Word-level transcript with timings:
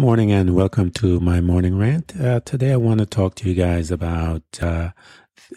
Morning 0.00 0.32
and 0.32 0.54
welcome 0.54 0.90
to 0.90 1.20
my 1.20 1.42
morning 1.42 1.76
rant. 1.76 2.18
Uh, 2.18 2.40
today 2.40 2.72
I 2.72 2.76
want 2.76 3.00
to 3.00 3.06
talk 3.06 3.34
to 3.34 3.48
you 3.50 3.54
guys 3.54 3.90
about 3.90 4.42
uh, 4.62 4.92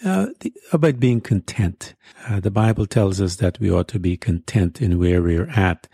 uh, 0.04 0.28
the, 0.42 0.54
about 0.74 1.00
being 1.00 1.22
content. 1.22 1.96
Uh, 2.28 2.42
the 2.42 2.52
Bible 2.52 2.86
tells 2.86 3.22
us 3.22 3.38
that 3.38 3.58
we 3.62 3.72
ought 3.72 3.88
to 3.88 4.00
be 4.00 4.18
content 4.18 4.82
in 4.82 5.00
where 5.00 5.22
we're 5.22 5.50
at, 5.52 5.88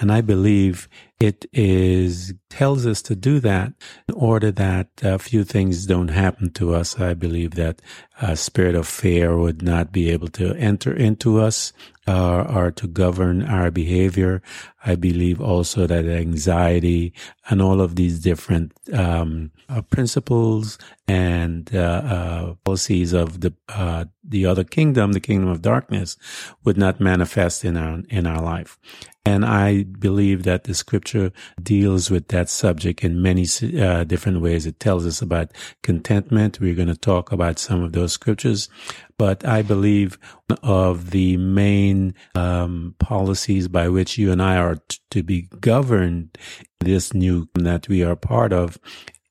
and 0.00 0.12
I 0.12 0.20
believe 0.20 0.86
it 1.18 1.46
is 1.54 2.34
tells 2.50 2.84
us 2.84 3.00
to 3.02 3.16
do 3.16 3.40
that 3.40 3.72
in 4.06 4.14
order 4.14 4.52
that 4.52 4.88
a 5.02 5.18
few 5.18 5.42
things 5.42 5.86
don't 5.86 6.08
happen 6.08 6.52
to 6.52 6.74
us. 6.74 7.00
I 7.00 7.14
believe 7.14 7.52
that 7.52 7.80
a 8.20 8.36
spirit 8.36 8.74
of 8.74 8.86
fear 8.86 9.34
would 9.38 9.62
not 9.62 9.92
be 9.92 10.10
able 10.10 10.28
to 10.28 10.54
enter 10.56 10.94
into 10.94 11.40
us 11.40 11.72
uh, 12.06 12.44
or 12.48 12.70
to 12.70 12.86
govern 12.86 13.42
our 13.42 13.70
behavior. 13.70 14.42
I 14.84 14.96
believe 14.96 15.40
also 15.40 15.86
that 15.86 16.04
anxiety 16.04 17.12
and 17.48 17.62
all 17.62 17.80
of 17.80 17.96
these 17.96 18.20
different 18.20 18.72
um, 18.92 19.50
uh, 19.68 19.82
principles 19.82 20.78
and 21.08 21.74
uh, 21.74 21.78
uh 21.78 22.54
policies 22.64 23.12
of 23.12 23.40
the 23.40 23.54
uh, 23.68 24.04
the 24.22 24.46
other 24.46 24.64
kingdom, 24.64 25.12
the 25.12 25.20
kingdom 25.20 25.48
of 25.48 25.62
darkness, 25.62 26.16
would 26.64 26.76
not 26.76 27.00
manifest 27.00 27.64
in 27.64 27.76
our 27.76 28.02
in 28.08 28.26
our 28.26 28.42
life. 28.42 28.78
And 29.26 29.44
I 29.44 29.84
believe 29.84 30.42
that 30.42 30.64
the 30.64 30.74
scripture 30.74 31.32
deals 31.62 32.10
with 32.10 32.28
that 32.28 32.50
subject 32.50 33.02
in 33.02 33.22
many 33.22 33.46
uh, 33.80 34.04
different 34.04 34.42
ways. 34.42 34.66
It 34.66 34.80
tells 34.80 35.06
us 35.06 35.22
about 35.22 35.52
contentment. 35.82 36.60
We're 36.60 36.74
going 36.74 36.88
to 36.88 36.96
talk 36.96 37.32
about 37.32 37.58
some 37.58 37.82
of 37.82 37.92
those 37.92 38.12
scriptures, 38.12 38.68
but 39.16 39.46
I 39.46 39.62
believe 39.62 40.18
of 40.62 41.10
the 41.10 41.38
main 41.38 42.14
um, 42.34 42.96
policies 42.98 43.66
by 43.66 43.88
which 43.88 44.18
you 44.18 44.30
and 44.30 44.42
I 44.42 44.56
are 44.58 44.76
t- 44.76 44.98
to 45.12 45.22
be 45.22 45.48
governed 45.58 46.36
this 46.80 47.14
new 47.14 47.48
that 47.54 47.88
we 47.88 48.02
are 48.02 48.16
part 48.16 48.52
of 48.52 48.78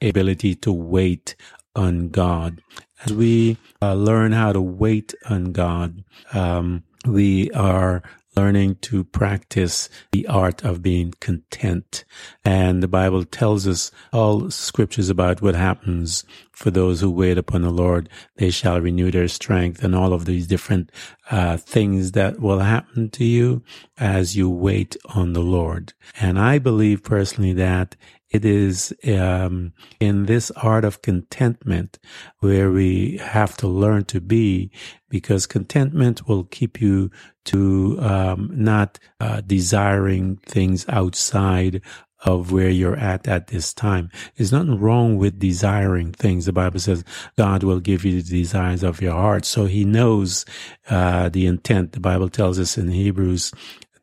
ability 0.01 0.55
to 0.55 0.71
wait 0.71 1.35
on 1.75 2.09
God. 2.09 2.61
As 3.05 3.13
we 3.13 3.57
uh, 3.81 3.93
learn 3.93 4.31
how 4.31 4.53
to 4.53 4.61
wait 4.61 5.13
on 5.29 5.51
God, 5.51 6.03
um, 6.33 6.83
we 7.05 7.51
are 7.51 8.01
learning 8.35 8.75
to 8.81 9.03
practice 9.03 9.89
the 10.11 10.27
art 10.27 10.63
of 10.63 10.81
being 10.81 11.13
content. 11.19 12.03
And 12.43 12.81
the 12.81 12.87
Bible 12.87 13.25
tells 13.25 13.67
us 13.67 13.91
all 14.11 14.49
scriptures 14.49 15.09
about 15.09 15.41
what 15.41 15.55
happens 15.55 16.23
for 16.51 16.71
those 16.71 17.01
who 17.01 17.11
wait 17.11 17.37
upon 17.37 17.61
the 17.61 17.69
Lord. 17.69 18.09
They 18.37 18.49
shall 18.49 18.79
renew 18.79 19.11
their 19.11 19.27
strength 19.27 19.83
and 19.83 19.95
all 19.95 20.13
of 20.13 20.25
these 20.25 20.47
different 20.47 20.91
uh, 21.31 21.57
things 21.57 22.11
that 22.13 22.39
will 22.39 22.59
happen 22.59 23.09
to 23.11 23.23
you 23.23 23.63
as 23.97 24.35
you 24.35 24.49
wait 24.49 24.97
on 25.15 25.33
the 25.33 25.41
Lord. 25.41 25.93
And 26.19 26.39
I 26.39 26.59
believe 26.59 27.03
personally 27.03 27.53
that 27.53 27.95
it 28.33 28.43
is 28.43 28.93
um, 29.07 29.73
in 29.99 30.25
this 30.25 30.51
art 30.51 30.83
of 30.83 31.03
contentment 31.03 31.99
where 32.39 32.71
we 32.71 33.17
have 33.17 33.55
to 33.57 33.67
learn 33.67 34.05
to 34.05 34.19
be 34.19 34.71
because 35.09 35.45
contentment 35.45 36.27
will 36.27 36.43
keep 36.45 36.81
you 36.81 37.11
to 37.45 37.97
um, 38.01 38.49
not 38.51 38.97
uh, 39.19 39.41
desiring 39.41 40.37
things 40.37 40.85
outside 40.89 41.81
of 42.25 42.51
where 42.51 42.69
you're 42.69 42.95
at 42.95 43.27
at 43.27 43.47
this 43.47 43.73
time. 43.73 44.09
There's 44.35 44.51
nothing 44.51 44.79
wrong 44.79 45.17
with 45.17 45.39
desiring 45.39 46.13
things. 46.13 46.45
The 46.45 46.53
Bible 46.53 46.79
says 46.79 47.03
God 47.37 47.63
will 47.63 47.81
give 47.81 48.05
you 48.05 48.21
the 48.21 48.29
desires 48.29 48.81
of 48.81 49.01
your 49.01 49.13
heart. 49.13 49.45
So 49.45 49.65
he 49.65 49.83
knows 49.85 50.45
uh, 50.89 51.29
the 51.29 51.45
intent. 51.45 51.91
The 51.91 51.99
Bible 51.99 52.29
tells 52.29 52.59
us 52.59 52.77
in 52.77 52.87
Hebrews 52.89 53.51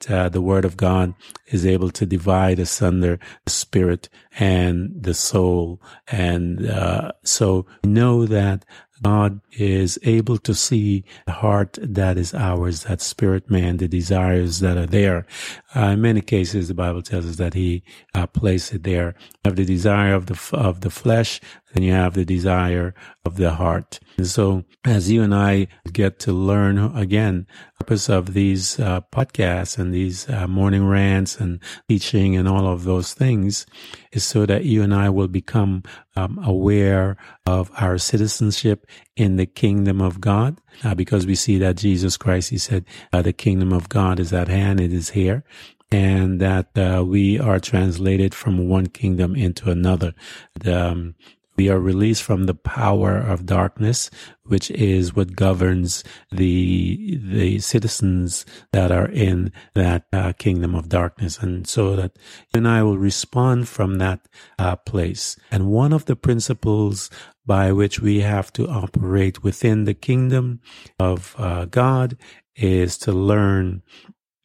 uh, 0.08 0.28
the 0.28 0.40
word 0.40 0.64
of 0.64 0.76
God 0.76 1.14
is 1.48 1.66
able 1.66 1.90
to 1.90 2.06
divide 2.06 2.58
asunder 2.58 3.18
the 3.44 3.50
spirit 3.50 4.08
and 4.38 4.90
the 4.94 5.14
soul. 5.14 5.80
And 6.08 6.70
uh, 6.70 7.12
so 7.24 7.66
know 7.84 8.26
that 8.26 8.64
God 9.02 9.40
is 9.52 9.98
able 10.02 10.36
to 10.38 10.54
see 10.54 11.04
the 11.26 11.32
heart 11.32 11.78
that 11.80 12.18
is 12.18 12.34
ours, 12.34 12.84
that 12.84 13.00
spirit 13.00 13.50
man, 13.50 13.78
the 13.78 13.88
desires 13.88 14.60
that 14.60 14.76
are 14.76 14.86
there. 14.86 15.26
Uh, 15.74 15.92
in 15.94 16.02
many 16.02 16.20
cases, 16.20 16.68
the 16.68 16.74
Bible 16.74 17.02
tells 17.02 17.26
us 17.26 17.36
that 17.36 17.54
He 17.54 17.82
uh, 18.14 18.26
placed 18.26 18.74
it 18.74 18.82
there. 18.82 19.14
Have 19.44 19.56
the 19.56 19.64
desire 19.64 20.14
of 20.14 20.26
the 20.26 20.38
of 20.52 20.82
the 20.82 20.90
flesh, 20.90 21.40
then 21.72 21.82
you 21.82 21.92
have 21.92 22.14
the 22.14 22.24
desire 22.24 22.94
of 23.24 23.36
the 23.36 23.52
heart. 23.52 24.00
And 24.16 24.26
so, 24.26 24.64
as 24.84 25.10
you 25.10 25.22
and 25.22 25.34
I 25.34 25.68
get 25.92 26.18
to 26.20 26.32
learn 26.32 26.78
again, 26.96 27.46
purpose 27.78 28.08
of 28.08 28.34
these 28.34 28.78
uh, 28.78 29.00
podcasts 29.12 29.78
and 29.78 29.94
these 29.94 30.28
uh, 30.28 30.46
morning 30.46 30.86
rants 30.86 31.40
and 31.40 31.60
teaching 31.88 32.36
and 32.36 32.46
all 32.46 32.66
of 32.66 32.84
those 32.84 33.14
things 33.14 33.66
is 34.12 34.24
so 34.24 34.46
that 34.46 34.64
you 34.64 34.82
and 34.82 34.94
I 34.94 35.08
will 35.08 35.28
become 35.28 35.82
um, 36.16 36.38
aware 36.44 37.16
of 37.46 37.70
our 37.78 37.98
citizenship 37.98 38.86
in 39.16 39.36
the 39.36 39.46
kingdom 39.46 40.00
of 40.00 40.20
God, 40.20 40.60
uh, 40.84 40.94
because 40.94 41.26
we 41.26 41.34
see 41.34 41.58
that 41.58 41.76
Jesus 41.76 42.16
Christ, 42.16 42.50
He 42.50 42.58
said, 42.58 42.84
uh, 43.12 43.22
the 43.22 43.32
kingdom 43.32 43.72
of 43.72 43.88
God 43.88 44.20
is 44.20 44.32
at 44.32 44.48
hand, 44.48 44.80
it 44.80 44.92
is 44.92 45.10
here 45.10 45.44
and 45.92 46.40
that 46.40 46.78
uh, 46.78 47.04
we 47.04 47.38
are 47.38 47.58
translated 47.58 48.32
from 48.32 48.68
one 48.68 48.86
kingdom 48.86 49.34
into 49.34 49.70
another. 49.70 50.14
The, 50.60 50.90
um, 50.90 51.14
we 51.60 51.68
are 51.68 51.78
released 51.78 52.22
from 52.22 52.44
the 52.44 52.54
power 52.54 53.18
of 53.18 53.44
darkness, 53.44 54.10
which 54.44 54.70
is 54.70 55.14
what 55.14 55.36
governs 55.36 56.02
the 56.32 57.20
the 57.22 57.58
citizens 57.58 58.46
that 58.72 58.90
are 58.90 59.10
in 59.10 59.52
that 59.74 60.04
uh, 60.10 60.32
kingdom 60.32 60.74
of 60.74 60.88
darkness, 60.88 61.36
and 61.36 61.68
so 61.68 61.94
that 61.96 62.12
you 62.54 62.56
and 62.60 62.66
I 62.66 62.82
will 62.82 62.96
respond 62.96 63.68
from 63.68 63.98
that 63.98 64.20
uh, 64.58 64.76
place. 64.76 65.36
And 65.50 65.66
one 65.66 65.92
of 65.92 66.06
the 66.06 66.16
principles 66.16 67.10
by 67.44 67.72
which 67.72 68.00
we 68.00 68.20
have 68.20 68.50
to 68.54 68.66
operate 68.66 69.42
within 69.42 69.84
the 69.84 69.98
kingdom 70.08 70.60
of 70.98 71.34
uh, 71.36 71.66
God 71.66 72.16
is 72.56 72.96
to 73.04 73.12
learn 73.12 73.82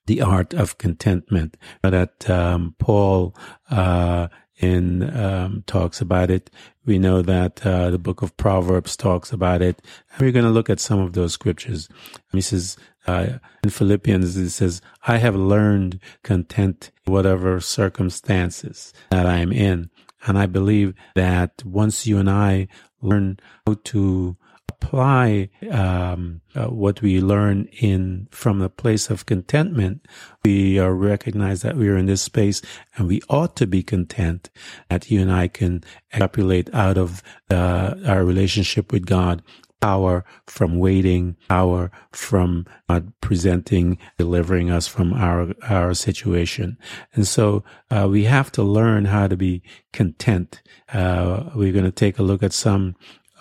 the 0.05 0.21
art 0.21 0.53
of 0.53 0.77
contentment 0.77 1.55
that 1.81 2.29
um, 2.29 2.75
Paul 2.77 3.33
uh, 3.71 4.27
in 4.57 5.15
um, 5.15 5.63
talks 5.67 6.01
about 6.01 6.29
it. 6.29 6.49
We 6.85 6.99
know 6.99 7.21
that 7.21 7.65
uh, 7.65 7.89
the 7.89 7.99
book 7.99 8.21
of 8.21 8.35
Proverbs 8.37 8.95
talks 8.95 9.33
about 9.33 9.61
it. 9.61 9.81
And 10.11 10.21
we're 10.21 10.31
going 10.31 10.45
to 10.45 10.51
look 10.51 10.69
at 10.69 10.79
some 10.79 10.99
of 10.99 11.13
those 11.13 11.33
scriptures. 11.33 11.89
He 12.31 12.41
says 12.41 12.77
uh, 13.07 13.39
in 13.63 13.69
Philippians, 13.69 14.37
it 14.37 14.49
says, 14.49 14.81
"I 15.07 15.17
have 15.17 15.35
learned 15.35 15.99
content 16.23 16.91
whatever 17.05 17.59
circumstances 17.59 18.93
that 19.09 19.25
I 19.25 19.37
am 19.37 19.51
in." 19.51 19.89
And 20.27 20.37
I 20.37 20.47
believe 20.47 20.95
that 21.15 21.63
once 21.63 22.07
you 22.07 22.17
and 22.17 22.29
I 22.29 22.67
learn 23.01 23.37
how 23.67 23.77
to 23.85 24.37
apply 24.85 25.49
um, 25.71 26.41
uh, 26.55 26.65
what 26.67 27.01
we 27.01 27.19
learn 27.19 27.67
in 27.79 28.27
from 28.31 28.61
a 28.61 28.69
place 28.69 29.09
of 29.09 29.25
contentment, 29.25 30.05
we 30.43 30.79
recognize 30.79 31.61
that 31.61 31.75
we 31.75 31.89
are 31.89 31.97
in 31.97 32.05
this 32.05 32.21
space 32.21 32.61
and 32.95 33.07
we 33.07 33.21
ought 33.29 33.55
to 33.55 33.67
be 33.67 33.83
content. 33.83 34.49
That 34.89 35.09
you 35.09 35.21
and 35.21 35.31
I 35.31 35.47
can 35.47 35.83
extrapolate 36.11 36.73
out 36.73 36.97
of 36.97 37.23
uh, 37.49 37.95
our 38.05 38.23
relationship 38.23 38.91
with 38.91 39.05
God 39.05 39.41
power 39.81 40.23
from 40.47 40.79
waiting, 40.79 41.35
power 41.49 41.91
from 42.11 42.65
uh, 42.89 43.01
presenting, 43.21 43.97
delivering 44.17 44.71
us 44.71 44.87
from 44.87 45.13
our 45.13 45.53
our 45.63 45.93
situation. 45.93 46.77
And 47.13 47.27
so 47.27 47.63
uh, 47.91 48.07
we 48.09 48.23
have 48.23 48.51
to 48.53 48.63
learn 48.63 49.05
how 49.05 49.27
to 49.27 49.37
be 49.37 49.61
content. 49.93 50.61
Uh, 50.93 51.49
we're 51.55 51.73
going 51.73 51.85
to 51.85 51.91
take 51.91 52.17
a 52.17 52.23
look 52.23 52.43
at 52.43 52.53
some 52.53 52.95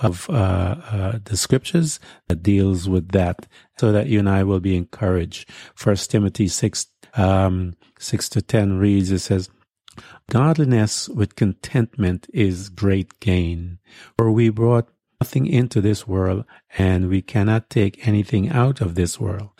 of 0.04 0.28
uh, 0.30 0.32
uh, 0.32 1.18
the 1.24 1.36
scriptures 1.36 1.98
that 2.28 2.42
deals 2.42 2.88
with 2.88 3.08
that, 3.12 3.46
so 3.78 3.92
that 3.92 4.06
you 4.06 4.18
and 4.18 4.28
I 4.28 4.44
will 4.44 4.60
be 4.60 4.76
encouraged. 4.76 5.48
First 5.74 6.10
Timothy 6.10 6.48
six 6.48 6.86
um, 7.14 7.74
six 7.98 8.28
to 8.30 8.42
ten 8.42 8.78
reads. 8.78 9.10
It 9.10 9.20
says. 9.20 9.48
Godliness 10.28 11.08
with 11.08 11.36
contentment 11.36 12.26
is 12.32 12.68
great 12.68 13.20
gain, 13.20 13.78
for 14.16 14.32
we 14.32 14.48
brought 14.48 14.88
nothing 15.20 15.46
into 15.46 15.80
this 15.80 16.04
world 16.08 16.44
and 16.76 17.08
we 17.08 17.22
cannot 17.22 17.70
take 17.70 18.08
anything 18.08 18.48
out 18.50 18.80
of 18.80 18.94
this 18.94 19.20
world. 19.20 19.50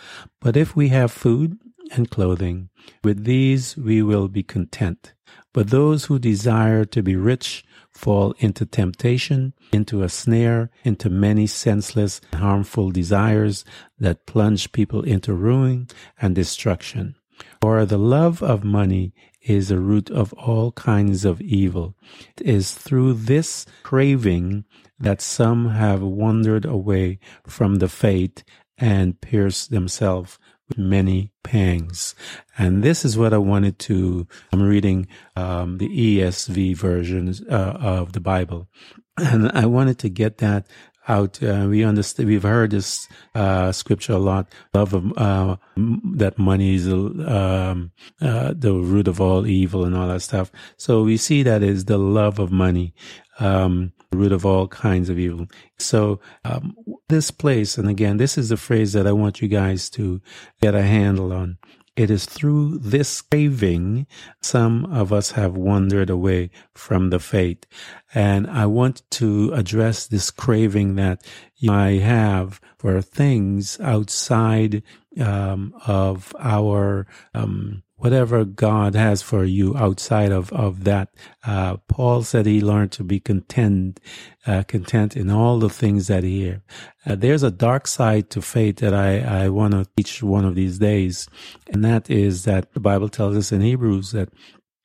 But 0.40 0.56
if 0.56 0.74
we 0.74 0.88
have 0.88 1.12
food 1.12 1.58
and 1.92 2.10
clothing, 2.10 2.70
with 3.04 3.24
these 3.24 3.76
we 3.76 4.02
will 4.02 4.26
be 4.26 4.42
content. 4.42 5.14
But 5.52 5.70
those 5.70 6.06
who 6.06 6.18
desire 6.18 6.84
to 6.86 7.00
be 7.02 7.14
rich 7.14 7.64
fall 7.94 8.34
into 8.38 8.66
temptation, 8.66 9.54
into 9.72 10.02
a 10.02 10.08
snare, 10.08 10.70
into 10.84 11.08
many 11.08 11.46
senseless 11.46 12.20
harmful 12.34 12.90
desires 12.90 13.64
that 13.98 14.26
plunge 14.26 14.72
people 14.72 15.02
into 15.02 15.32
ruin 15.32 15.86
and 16.20 16.34
destruction. 16.34 17.14
For 17.60 17.84
the 17.86 17.98
love 17.98 18.42
of 18.42 18.64
money 18.64 19.14
is 19.42 19.68
the 19.68 19.80
root 19.80 20.10
of 20.10 20.32
all 20.34 20.72
kinds 20.72 21.24
of 21.24 21.40
evil. 21.40 21.96
It 22.36 22.46
is 22.46 22.74
through 22.74 23.14
this 23.14 23.66
craving 23.82 24.64
that 24.98 25.20
some 25.20 25.70
have 25.70 26.02
wandered 26.02 26.64
away 26.64 27.18
from 27.46 27.76
the 27.76 27.88
faith 27.88 28.44
and 28.78 29.20
pierced 29.20 29.70
themselves 29.70 30.38
with 30.68 30.78
many 30.78 31.32
pangs. 31.42 32.14
And 32.58 32.82
this 32.82 33.04
is 33.04 33.18
what 33.18 33.32
I 33.32 33.38
wanted 33.38 33.78
to, 33.80 34.26
I'm 34.52 34.62
reading 34.62 35.06
um, 35.36 35.78
the 35.78 35.88
ESV 35.88 36.76
version 36.76 37.34
uh, 37.50 37.76
of 37.80 38.12
the 38.12 38.20
Bible. 38.20 38.68
And 39.16 39.52
I 39.52 39.66
wanted 39.66 40.00
to 40.00 40.08
get 40.08 40.38
that 40.38 40.66
out. 41.06 41.40
Uh, 41.40 41.66
we 41.68 41.84
understand, 41.84 42.28
we've 42.28 42.42
heard 42.42 42.72
this 42.72 43.08
uh, 43.34 43.70
scripture 43.70 44.14
a 44.14 44.18
lot. 44.18 44.48
Love 44.72 44.92
of 44.92 45.16
uh, 45.16 45.56
that 45.76 46.36
money 46.36 46.74
is 46.74 46.88
um, 46.88 47.92
uh, 48.20 48.54
the 48.56 48.72
root 48.72 49.06
of 49.06 49.20
all 49.20 49.46
evil 49.46 49.84
and 49.84 49.96
all 49.96 50.08
that 50.08 50.22
stuff. 50.22 50.50
So 50.76 51.04
we 51.04 51.16
see 51.16 51.44
that 51.44 51.62
is 51.62 51.84
the 51.84 51.98
love 51.98 52.40
of 52.40 52.50
money. 52.50 52.92
Um, 53.38 53.92
root 54.12 54.32
of 54.32 54.46
all 54.46 54.68
kinds 54.68 55.08
of 55.08 55.18
evil. 55.18 55.46
So, 55.78 56.20
um, 56.44 56.74
this 57.14 57.30
place, 57.30 57.78
and 57.78 57.88
again, 57.88 58.16
this 58.16 58.36
is 58.36 58.48
the 58.48 58.56
phrase 58.56 58.92
that 58.92 59.06
I 59.06 59.12
want 59.12 59.40
you 59.40 59.46
guys 59.46 59.88
to 59.90 60.20
get 60.60 60.74
a 60.74 60.82
handle 60.82 61.32
on. 61.32 61.58
It 61.94 62.10
is 62.10 62.26
through 62.26 62.78
this 62.78 63.22
craving 63.22 64.08
some 64.42 64.84
of 64.86 65.12
us 65.12 65.30
have 65.30 65.56
wandered 65.56 66.10
away 66.10 66.50
from 66.74 67.10
the 67.10 67.20
faith. 67.20 67.64
And 68.12 68.48
I 68.48 68.66
want 68.66 69.08
to 69.12 69.52
address 69.54 70.08
this 70.08 70.32
craving 70.32 70.96
that 70.96 71.24
I 71.68 71.92
have 72.02 72.60
for 72.78 73.00
things 73.00 73.78
outside 73.78 74.82
um, 75.20 75.72
of 75.86 76.34
our 76.40 77.06
um, 77.32 77.84
whatever 78.04 78.44
God 78.44 78.94
has 78.94 79.22
for 79.22 79.44
you 79.44 79.74
outside 79.78 80.30
of, 80.30 80.52
of 80.52 80.84
that. 80.84 81.08
Uh, 81.42 81.78
Paul 81.88 82.22
said 82.22 82.44
he 82.44 82.60
learned 82.60 82.92
to 82.92 83.02
be 83.02 83.18
content, 83.18 83.98
uh, 84.46 84.62
content 84.64 85.16
in 85.16 85.30
all 85.30 85.58
the 85.58 85.70
things 85.70 86.08
that 86.08 86.22
he 86.22 86.42
hear. 86.42 86.62
Uh, 87.06 87.14
there's 87.14 87.42
a 87.42 87.50
dark 87.50 87.86
side 87.86 88.28
to 88.28 88.42
faith 88.42 88.76
that 88.80 88.92
I, 88.92 89.44
I 89.44 89.48
want 89.48 89.72
to 89.72 89.88
teach 89.96 90.22
one 90.22 90.44
of 90.44 90.54
these 90.54 90.78
days. 90.78 91.28
And 91.70 91.82
that 91.82 92.10
is 92.10 92.44
that 92.44 92.74
the 92.74 92.80
Bible 92.80 93.08
tells 93.08 93.38
us 93.38 93.52
in 93.52 93.62
Hebrews 93.62 94.12
that 94.12 94.28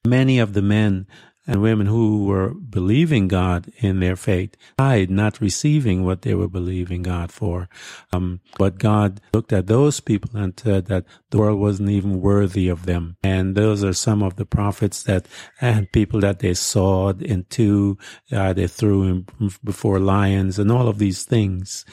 many 0.08 0.40
of 0.40 0.54
the 0.54 0.62
men 0.62 1.06
and 1.50 1.64
women 1.64 1.88
who 1.88 2.26
were 2.26 2.54
believing 2.54 3.28
God 3.28 3.72
in 3.78 4.00
their 4.00 4.16
faith 4.16 4.56
died 4.78 5.10
not 5.10 5.42
receiving 5.42 6.06
what 6.06 6.22
they 6.22 6.36
were 6.36 6.48
believing 6.48 7.02
God 7.02 7.32
for. 7.32 7.68
Um, 8.14 8.42
but 8.60 8.78
God 8.78 9.20
looked 9.34 9.52
at 9.52 9.66
those 9.66 10.00
people 10.00 10.30
and 10.40 10.54
said 10.58 10.86
that 10.86 11.06
the 11.32 11.40
world 11.40 11.60
wasn't 11.60 11.90
even 11.90 12.22
worthy 12.22 12.70
of 12.70 12.86
them. 12.86 13.18
And 13.24 13.56
those 13.56 13.84
are 13.84 13.94
some 13.94 14.22
of 14.22 14.36
the 14.36 14.46
prophets 14.46 15.02
that 15.04 15.26
and 15.60 15.92
people 15.92 16.20
that 16.20 16.38
they 16.38 16.54
sawed 16.54 17.24
into, 17.24 17.98
uh, 18.32 18.54
they 18.54 18.68
threw 18.68 19.04
in 19.04 19.26
before 19.64 20.00
lions 20.00 20.60
and 20.60 20.72
all 20.72 20.88
of 20.88 21.00
these 21.00 21.24
things 21.24 21.84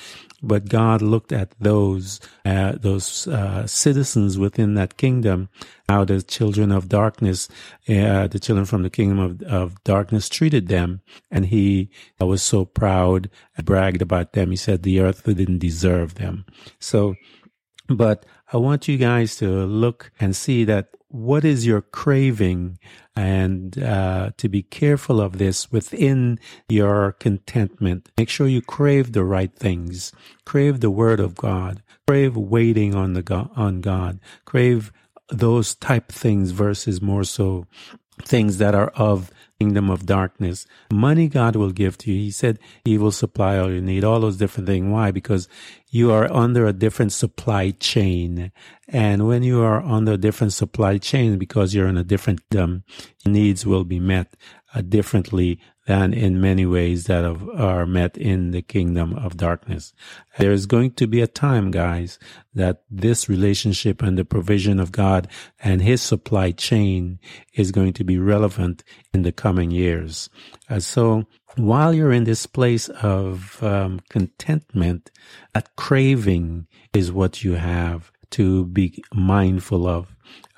but 0.46 0.68
God 0.68 1.02
looked 1.02 1.32
at 1.32 1.52
those 1.60 2.20
uh, 2.44 2.72
those 2.72 3.26
uh, 3.26 3.66
citizens 3.66 4.38
within 4.38 4.74
that 4.74 4.96
kingdom, 4.96 5.48
how 5.88 6.04
the 6.04 6.22
children 6.22 6.72
of 6.72 6.88
darkness, 6.88 7.48
uh, 7.88 8.26
the 8.28 8.40
children 8.40 8.64
from 8.64 8.82
the 8.82 8.90
kingdom 8.90 9.18
of, 9.18 9.42
of 9.42 9.84
darkness 9.84 10.28
treated 10.28 10.68
them, 10.68 11.00
and 11.30 11.46
He 11.46 11.90
was 12.20 12.42
so 12.42 12.64
proud, 12.64 13.30
and 13.56 13.66
bragged 13.66 14.02
about 14.02 14.32
them. 14.32 14.50
He 14.50 14.56
said 14.56 14.82
the 14.82 15.00
earth 15.00 15.24
didn't 15.24 15.58
deserve 15.58 16.14
them. 16.14 16.44
So, 16.78 17.16
but 17.88 18.24
I 18.52 18.58
want 18.58 18.88
you 18.88 18.96
guys 18.96 19.36
to 19.36 19.48
look 19.48 20.12
and 20.20 20.34
see 20.34 20.64
that 20.64 20.88
what 21.16 21.44
is 21.44 21.66
your 21.66 21.80
craving 21.80 22.78
and 23.14 23.82
uh, 23.82 24.30
to 24.36 24.48
be 24.48 24.62
careful 24.62 25.20
of 25.20 25.38
this 25.38 25.72
within 25.72 26.38
your 26.68 27.12
contentment. 27.12 28.10
Make 28.18 28.28
sure 28.28 28.46
you 28.46 28.60
crave 28.60 29.12
the 29.12 29.24
right 29.24 29.54
things. 29.54 30.12
Crave 30.44 30.80
the 30.80 30.90
word 30.90 31.18
of 31.18 31.34
God. 31.34 31.82
Crave 32.06 32.36
waiting 32.36 32.94
on 32.94 33.14
the 33.14 33.22
God, 33.22 33.50
on 33.56 33.80
God. 33.80 34.20
Crave 34.44 34.92
those 35.28 35.74
type 35.74 36.12
things 36.12 36.50
versus 36.50 37.00
more 37.00 37.24
so 37.24 37.66
things 38.22 38.58
that 38.58 38.74
are 38.74 38.88
of 38.90 39.30
kingdom 39.58 39.90
of 39.90 40.06
darkness. 40.06 40.66
Money 40.92 41.28
God 41.28 41.56
will 41.56 41.70
give 41.70 41.96
to 41.98 42.12
you. 42.12 42.24
He 42.24 42.30
said 42.30 42.58
he 42.84 42.98
will 42.98 43.10
supply 43.10 43.58
all 43.58 43.72
you 43.72 43.80
need, 43.80 44.04
all 44.04 44.20
those 44.20 44.36
different 44.36 44.66
things. 44.66 44.90
Why? 44.90 45.10
Because 45.10 45.48
you 45.96 46.12
are 46.12 46.30
under 46.30 46.66
a 46.66 46.74
different 46.74 47.12
supply 47.12 47.70
chain. 47.70 48.52
And 48.88 49.26
when 49.26 49.42
you 49.42 49.62
are 49.62 49.80
under 49.82 50.12
a 50.12 50.18
different 50.18 50.52
supply 50.52 50.98
chain, 50.98 51.38
because 51.38 51.74
you're 51.74 51.88
in 51.88 51.96
a 51.96 52.04
different, 52.04 52.42
um, 52.54 52.84
needs 53.24 53.64
will 53.64 53.84
be 53.84 53.98
met 53.98 54.36
uh, 54.74 54.82
differently 54.82 55.58
than 55.86 56.12
in 56.12 56.40
many 56.40 56.66
ways 56.66 57.04
that 57.04 57.24
are 57.24 57.86
met 57.86 58.18
in 58.18 58.50
the 58.50 58.60
kingdom 58.60 59.14
of 59.14 59.36
darkness. 59.36 59.94
There 60.36 60.52
is 60.52 60.66
going 60.66 60.92
to 60.94 61.06
be 61.06 61.20
a 61.22 61.28
time, 61.28 61.70
guys, 61.70 62.18
that 62.54 62.82
this 62.90 63.28
relationship 63.28 64.02
and 64.02 64.18
the 64.18 64.24
provision 64.24 64.78
of 64.80 64.92
God 64.92 65.28
and 65.60 65.80
his 65.80 66.02
supply 66.02 66.50
chain 66.50 67.20
is 67.54 67.72
going 67.72 67.94
to 67.94 68.04
be 68.04 68.18
relevant 68.18 68.84
in 69.14 69.22
the 69.22 69.32
coming 69.32 69.70
years. 69.70 70.28
Uh, 70.68 70.80
so 70.80 71.24
while 71.56 71.94
you're 71.94 72.12
in 72.12 72.24
this 72.24 72.46
place 72.46 72.88
of 72.88 73.62
um, 73.62 74.00
contentment, 74.08 75.10
that 75.54 75.74
craving 75.76 76.66
is 76.92 77.10
what 77.10 77.42
you 77.42 77.54
have 77.54 78.12
to 78.30 78.66
be 78.66 79.02
mindful 79.12 79.86
of. 79.86 80.14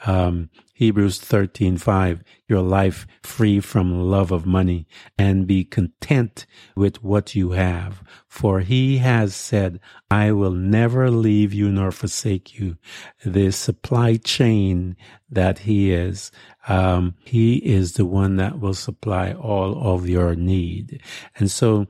Um, 0.07 0.50
Hebrews 0.75 1.19
13:5 1.19 2.23
Your 2.47 2.62
life 2.62 3.07
free 3.23 3.59
from 3.59 4.09
love 4.09 4.31
of 4.31 4.47
money 4.47 4.87
and 5.19 5.47
be 5.47 5.64
content 5.64 6.47
with 6.76 7.02
what 7.02 7.35
you 7.35 7.50
have. 7.50 8.02
For 8.28 8.61
he 8.61 8.99
has 8.99 9.35
said 9.35 9.81
I 10.11 10.31
will 10.33 10.52
never 10.52 11.11
leave 11.11 11.52
you 11.52 11.71
nor 11.71 11.90
forsake 11.90 12.59
you. 12.59 12.76
The 13.25 13.50
supply 13.50 14.17
chain 14.17 14.97
that 15.28 15.61
he 15.61 15.93
is 15.93 16.31
um, 16.69 17.14
he 17.25 17.57
is 17.57 17.95
the 17.95 18.07
one 18.07 18.37
that 18.37 18.61
will 18.61 18.75
supply 18.75 19.33
all 19.33 19.95
of 19.95 20.09
your 20.09 20.37
need. 20.37 21.02
And 21.37 21.50
so 21.50 21.87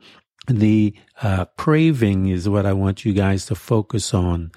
the 0.46 0.94
uh, 1.22 1.44
craving 1.56 2.28
is 2.28 2.48
what 2.48 2.64
I 2.64 2.72
want 2.72 3.04
you 3.04 3.12
guys 3.12 3.44
to 3.46 3.54
focus 3.54 4.14
on 4.14 4.50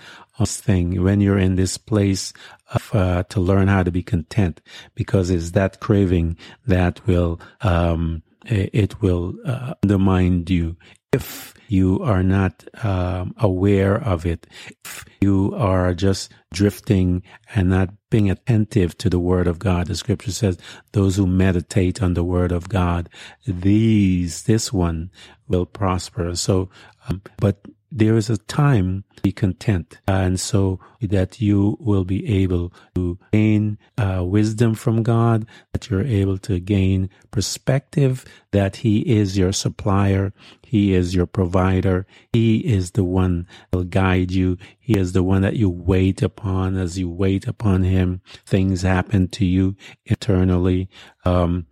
thing 0.46 1.02
when 1.04 1.22
you're 1.22 1.38
in 1.38 1.56
this 1.56 1.78
place 1.78 2.34
of, 2.74 2.96
uh, 2.96 3.24
to 3.24 3.40
learn 3.40 3.68
how 3.68 3.84
to 3.84 3.92
be 3.92 4.04
content 4.04 4.62
because 4.96 5.30
it's 5.30 5.52
that 5.52 5.80
craving 5.80 6.38
that 6.66 7.06
will 7.08 7.40
um, 7.62 8.24
it 8.46 9.02
will 9.02 9.36
uh, 9.46 9.76
undermine 9.84 10.44
you 10.48 10.76
if 11.14 11.54
you 11.68 12.02
are 12.02 12.24
not 12.24 12.64
um, 12.86 13.34
aware 13.38 13.96
of 14.02 14.26
it, 14.26 14.48
if 14.84 15.06
you 15.20 15.54
are 15.56 15.94
just 15.94 16.32
drifting 16.54 17.24
and 17.54 17.70
not 17.70 17.90
being 18.10 18.30
attentive 18.30 18.98
to 18.98 19.10
the 19.10 19.20
word 19.20 19.48
of 19.48 19.60
God, 19.60 19.88
the 19.88 19.96
scripture 19.96 20.32
says, 20.32 20.58
those 20.94 21.18
who 21.18 21.28
meditate 21.28 22.02
on 22.02 22.14
the 22.14 22.24
word 22.24 22.52
of 22.52 22.70
God, 22.70 23.10
these, 23.46 24.44
this 24.44 24.72
one 24.72 25.12
will 25.48 25.66
prosper. 25.66 26.36
So, 26.36 26.70
um, 27.10 27.22
but 27.38 27.66
there 27.92 28.16
is 28.16 28.30
a 28.30 28.38
time 28.38 29.04
to 29.16 29.22
be 29.22 29.32
content. 29.32 30.00
And 30.08 30.40
so 30.40 30.80
that 31.02 31.42
you 31.42 31.78
will 31.80 32.06
be 32.06 32.44
able 32.44 32.72
to 32.96 33.20
gain 33.34 33.78
uh, 33.98 34.24
wisdom 34.26 34.76
from 34.76 35.04
God, 35.04 35.46
that 35.74 35.90
you're 35.90 36.06
able 36.06 36.38
to 36.40 36.60
gain 36.60 37.10
perspective 37.32 38.26
that 38.52 38.78
He 38.78 39.00
is 39.00 39.38
your 39.38 39.52
supplier, 39.52 40.34
He 40.64 40.94
is 40.94 41.14
your 41.14 41.26
provider, 41.26 42.06
He 42.32 42.60
is 42.60 42.92
the 42.92 43.04
one 43.04 43.48
that 43.72 43.78
will 43.78 43.84
guide 43.84 44.32
you, 44.32 44.58
He 44.80 44.98
is 44.98 45.12
the 45.12 45.24
one 45.24 45.42
that 45.42 45.58
you 45.58 45.70
wait 45.70 46.22
upon. 46.22 46.78
As 46.78 46.98
you 46.98 47.10
wait 47.10 47.48
upon 47.48 47.84
Him, 47.84 48.22
things 48.46 48.84
happen 48.84 49.28
to 49.30 49.46
you 49.46 49.76
eternally. 50.06 50.90
Um, 51.26 51.68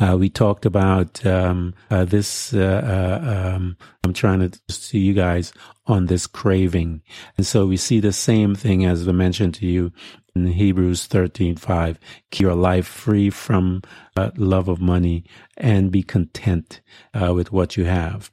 uh, 0.00 0.16
we 0.18 0.28
talked 0.28 0.66
about 0.66 1.24
um, 1.26 1.74
uh, 1.90 2.04
this. 2.04 2.52
Uh, 2.54 3.20
uh, 3.24 3.54
um, 3.56 3.76
I'm 4.04 4.12
trying 4.12 4.48
to 4.48 4.60
see 4.70 4.98
you 4.98 5.14
guys 5.14 5.52
on 5.86 6.06
this 6.06 6.26
craving, 6.26 7.02
and 7.36 7.46
so 7.46 7.66
we 7.66 7.76
see 7.76 8.00
the 8.00 8.12
same 8.12 8.54
thing 8.54 8.84
as 8.84 9.08
I 9.08 9.12
mentioned 9.12 9.54
to 9.54 9.66
you 9.66 9.92
in 10.34 10.46
Hebrews 10.46 11.08
13:5. 11.08 11.98
Keep 12.30 12.40
your 12.40 12.54
life 12.54 12.86
free 12.86 13.30
from 13.30 13.82
uh, 14.16 14.30
love 14.36 14.68
of 14.68 14.80
money 14.80 15.24
and 15.56 15.90
be 15.90 16.02
content 16.02 16.80
uh, 17.14 17.34
with 17.34 17.52
what 17.52 17.76
you 17.76 17.84
have. 17.84 18.30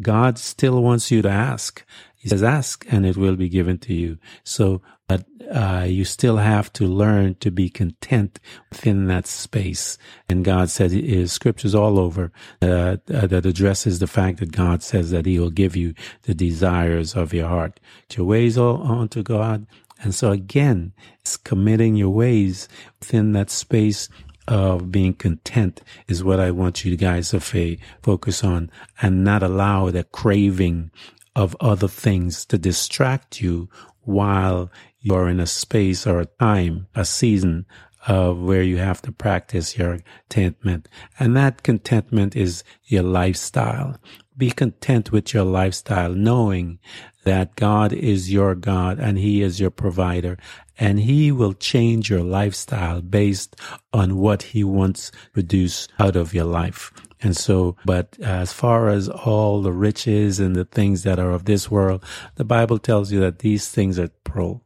God 0.00 0.38
still 0.38 0.82
wants 0.82 1.10
you 1.10 1.22
to 1.22 1.30
ask. 1.30 1.84
He 2.16 2.28
says, 2.28 2.42
"Ask, 2.42 2.84
and 2.90 3.06
it 3.06 3.16
will 3.16 3.36
be 3.36 3.48
given 3.48 3.78
to 3.78 3.94
you." 3.94 4.18
So 4.44 4.82
but 5.10 5.24
uh, 5.50 5.82
you 5.82 6.04
still 6.04 6.36
have 6.36 6.72
to 6.72 6.86
learn 6.86 7.34
to 7.40 7.50
be 7.50 7.68
content 7.68 8.38
within 8.70 9.08
that 9.08 9.26
space. 9.26 9.98
And 10.28 10.44
God 10.44 10.70
said, 10.70 10.92
His 10.92 11.32
scriptures 11.32 11.74
all 11.74 11.98
over 11.98 12.30
uh, 12.62 12.98
that 13.06 13.44
addresses 13.44 13.98
the 13.98 14.06
fact 14.06 14.38
that 14.38 14.52
God 14.52 14.84
says 14.84 15.10
that 15.10 15.26
He 15.26 15.40
will 15.40 15.50
give 15.50 15.74
you 15.74 15.94
the 16.22 16.34
desires 16.34 17.16
of 17.16 17.34
your 17.34 17.48
heart. 17.48 17.80
Your 18.16 18.24
ways 18.24 18.56
all 18.56 18.86
unto 18.86 19.24
God. 19.24 19.66
And 20.00 20.14
so 20.14 20.30
again, 20.30 20.92
it's 21.18 21.36
committing 21.36 21.96
your 21.96 22.10
ways 22.10 22.68
within 23.00 23.32
that 23.32 23.50
space 23.50 24.08
of 24.46 24.92
being 24.92 25.14
content 25.14 25.82
is 26.06 26.22
what 26.22 26.38
I 26.38 26.52
want 26.52 26.84
you 26.84 26.96
guys 26.96 27.30
to 27.30 27.76
focus 28.00 28.44
on 28.44 28.70
and 29.02 29.24
not 29.24 29.42
allow 29.42 29.90
the 29.90 30.04
craving 30.04 30.92
of 31.34 31.56
other 31.58 31.88
things 31.88 32.44
to 32.46 32.58
distract 32.58 33.40
you 33.40 33.68
while 34.02 34.70
you're 35.00 35.28
in 35.28 35.40
a 35.40 35.46
space 35.46 36.06
or 36.06 36.20
a 36.20 36.26
time, 36.26 36.86
a 36.94 37.04
season 37.04 37.66
of 38.06 38.40
where 38.40 38.62
you 38.62 38.78
have 38.78 39.02
to 39.02 39.12
practice 39.12 39.76
your 39.76 39.98
contentment. 40.28 40.88
And 41.18 41.36
that 41.36 41.62
contentment 41.62 42.34
is 42.36 42.64
your 42.84 43.02
lifestyle. 43.02 43.98
Be 44.36 44.50
content 44.50 45.12
with 45.12 45.34
your 45.34 45.44
lifestyle, 45.44 46.14
knowing 46.14 46.78
that 47.24 47.56
God 47.56 47.92
is 47.92 48.32
your 48.32 48.54
God 48.54 48.98
and 48.98 49.18
He 49.18 49.42
is 49.42 49.60
your 49.60 49.70
provider 49.70 50.38
and 50.78 51.00
He 51.00 51.30
will 51.30 51.52
change 51.52 52.08
your 52.08 52.22
lifestyle 52.22 53.02
based 53.02 53.54
on 53.92 54.16
what 54.16 54.42
He 54.42 54.64
wants 54.64 55.10
to 55.10 55.18
produce 55.32 55.88
out 55.98 56.16
of 56.16 56.32
your 56.32 56.46
life. 56.46 56.90
And 57.22 57.36
so, 57.36 57.76
but 57.84 58.18
as 58.20 58.52
far 58.52 58.88
as 58.88 59.08
all 59.08 59.62
the 59.62 59.72
riches 59.72 60.40
and 60.40 60.56
the 60.56 60.64
things 60.64 61.02
that 61.02 61.18
are 61.18 61.30
of 61.32 61.44
this 61.44 61.70
world, 61.70 62.04
the 62.36 62.44
Bible 62.44 62.78
tells 62.78 63.12
you 63.12 63.20
that 63.20 63.40
these 63.40 63.68
things 63.68 63.98
are 63.98 64.08
pro. 64.24 64.62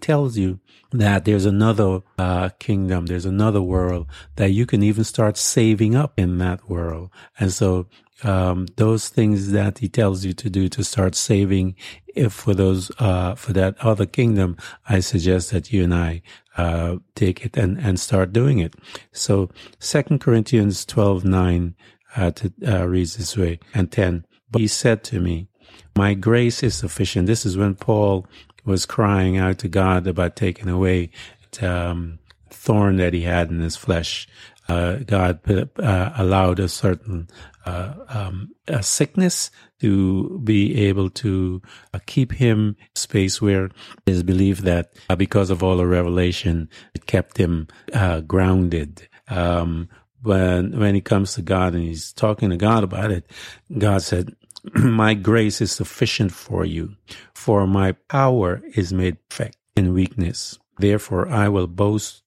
Tells 0.00 0.36
you 0.36 0.60
that 0.92 1.24
there's 1.24 1.46
another 1.46 2.02
uh, 2.18 2.50
kingdom, 2.58 3.06
there's 3.06 3.24
another 3.24 3.62
world 3.62 4.06
that 4.36 4.50
you 4.50 4.66
can 4.66 4.82
even 4.82 5.04
start 5.04 5.36
saving 5.36 5.96
up 5.96 6.12
in 6.16 6.38
that 6.38 6.68
world. 6.68 7.10
And 7.38 7.52
so, 7.52 7.86
um, 8.22 8.66
those 8.76 9.08
things 9.08 9.50
that 9.50 9.78
he 9.78 9.88
tells 9.88 10.24
you 10.24 10.32
to 10.32 10.48
do 10.48 10.68
to 10.70 10.82
start 10.82 11.14
saving, 11.14 11.76
if 12.06 12.32
for 12.32 12.54
those, 12.54 12.90
uh, 12.98 13.34
for 13.34 13.52
that 13.52 13.76
other 13.80 14.06
kingdom, 14.06 14.56
I 14.88 15.00
suggest 15.00 15.50
that 15.50 15.72
you 15.72 15.84
and 15.84 15.94
I, 15.94 16.22
uh, 16.56 16.96
take 17.14 17.44
it 17.44 17.56
and, 17.56 17.78
and 17.78 18.00
start 18.00 18.32
doing 18.32 18.58
it. 18.58 18.74
So 19.12 19.50
Second 19.78 20.20
Corinthians 20.20 20.86
12, 20.86 21.24
9, 21.24 21.74
uh, 22.16 22.30
to, 22.32 22.52
uh, 22.66 22.86
reads 22.86 23.16
this 23.16 23.36
way, 23.36 23.58
and 23.74 23.90
10. 23.90 24.24
But 24.50 24.60
he 24.60 24.68
said 24.68 25.04
to 25.04 25.20
me, 25.20 25.48
My 25.96 26.14
grace 26.14 26.62
is 26.62 26.74
sufficient. 26.74 27.26
This 27.26 27.44
is 27.44 27.56
when 27.56 27.74
Paul 27.74 28.26
was 28.64 28.86
crying 28.86 29.36
out 29.38 29.58
to 29.58 29.68
God 29.68 30.06
about 30.06 30.36
taking 30.36 30.68
away 30.68 31.10
the 31.52 31.72
um, 31.72 32.18
thorn 32.50 32.96
that 32.96 33.14
he 33.14 33.22
had 33.22 33.50
in 33.50 33.60
his 33.60 33.76
flesh. 33.76 34.28
Uh, 34.68 34.96
God 34.96 35.40
uh, 35.78 36.12
allowed 36.16 36.58
a 36.58 36.68
certain 36.68 37.28
uh, 37.66 37.94
um, 38.08 38.50
a 38.68 38.82
sickness 38.82 39.50
to 39.80 40.40
be 40.42 40.86
able 40.86 41.10
to 41.10 41.60
uh, 41.92 41.98
keep 42.06 42.32
him 42.32 42.76
space 42.94 43.40
where 43.40 43.66
it 43.66 43.72
is 44.06 44.22
believed 44.22 44.62
that 44.62 44.92
uh, 45.10 45.16
because 45.16 45.50
of 45.50 45.62
all 45.62 45.76
the 45.76 45.86
revelation, 45.86 46.68
it 46.94 47.06
kept 47.06 47.38
him 47.38 47.68
uh, 47.92 48.20
grounded. 48.20 49.08
Um, 49.28 49.88
when 50.26 50.78
when 50.78 50.94
he 50.94 51.00
comes 51.00 51.34
to 51.34 51.42
God 51.42 51.74
and 51.74 51.82
he's 51.82 52.12
talking 52.12 52.50
to 52.50 52.56
God 52.56 52.84
about 52.84 53.10
it, 53.10 53.30
God 53.78 54.02
said, 54.02 54.34
"My 54.74 55.14
grace 55.14 55.60
is 55.60 55.72
sufficient 55.72 56.32
for 56.32 56.64
you, 56.64 56.96
for 57.34 57.66
my 57.66 57.92
power 57.92 58.62
is 58.74 58.92
made 58.92 59.16
perfect 59.28 59.56
in 59.76 59.92
weakness. 59.92 60.58
Therefore, 60.78 61.28
I 61.28 61.48
will 61.48 61.66
boast 61.66 62.22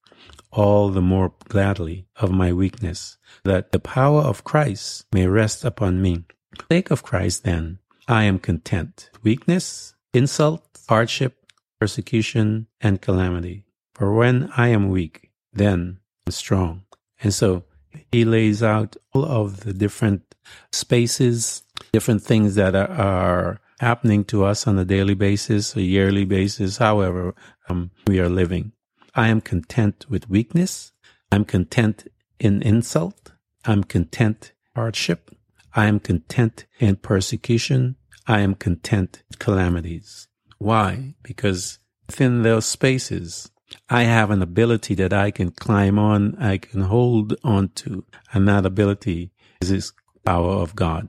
all 0.50 0.88
the 0.88 1.02
more 1.02 1.32
gladly 1.48 2.06
of 2.16 2.32
my 2.32 2.52
weakness, 2.52 3.18
that 3.44 3.72
the 3.72 3.78
power 3.78 4.22
of 4.22 4.44
Christ 4.44 5.06
may 5.12 5.26
rest 5.26 5.64
upon 5.64 6.02
me. 6.02 6.24
Sake 6.70 6.90
of 6.90 7.02
Christ, 7.02 7.44
then, 7.44 7.78
I 8.08 8.24
am 8.24 8.38
content. 8.38 9.10
Weakness, 9.22 9.94
insult, 10.12 10.66
hardship, 10.88 11.46
persecution, 11.80 12.66
and 12.80 13.00
calamity. 13.00 13.64
For 13.94 14.12
when 14.12 14.50
I 14.56 14.68
am 14.68 14.88
weak, 14.88 15.30
then 15.52 15.98
I'm 16.26 16.32
strong. 16.32 16.82
And 17.22 17.32
so 17.32 17.64
he 18.12 18.24
lays 18.24 18.62
out 18.62 18.96
all 19.12 19.24
of 19.24 19.60
the 19.60 19.72
different 19.72 20.34
spaces, 20.72 21.62
different 21.92 22.22
things 22.22 22.54
that 22.56 22.74
are, 22.74 23.60
happening 23.80 24.22
to 24.22 24.44
us 24.44 24.66
on 24.66 24.78
a 24.78 24.84
daily 24.84 25.14
basis, 25.14 25.74
a 25.74 25.80
yearly 25.80 26.26
basis, 26.26 26.76
however 26.76 27.34
um, 27.70 27.90
we 28.06 28.20
are 28.20 28.28
living. 28.28 28.72
I 29.14 29.28
am 29.28 29.40
content 29.40 30.04
with 30.08 30.28
weakness. 30.28 30.92
I'm 31.32 31.46
content 31.46 32.06
in 32.38 32.60
insult. 32.62 33.32
I'm 33.64 33.84
content 33.84 34.52
hardship. 34.74 35.34
I 35.74 35.86
am 35.86 35.98
content 35.98 36.66
in 36.78 36.96
persecution. 36.96 37.96
I 38.26 38.40
am 38.40 38.54
content 38.54 39.22
calamities. 39.38 40.28
Why? 40.58 41.14
Because 41.22 41.78
within 42.06 42.42
those 42.42 42.66
spaces, 42.66 43.50
I 43.90 44.04
have 44.04 44.30
an 44.30 44.40
ability 44.40 44.94
that 44.94 45.12
I 45.12 45.32
can 45.32 45.50
climb 45.50 45.98
on, 45.98 46.36
I 46.38 46.58
can 46.58 46.82
hold 46.82 47.34
on 47.42 47.70
to, 47.70 48.04
and 48.32 48.46
that 48.48 48.64
ability 48.64 49.32
is 49.60 49.70
this 49.70 49.92
power 50.24 50.52
of 50.52 50.76
God. 50.76 51.08